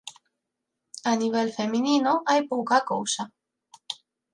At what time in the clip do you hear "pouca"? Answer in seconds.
2.51-2.77